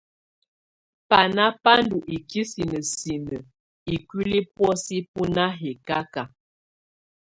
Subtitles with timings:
[1.09, 3.35] Bana bá ndù ikisinǝ sinǝ
[3.93, 6.23] ikuili bɔ̀ósɛ bú na hɛkaka.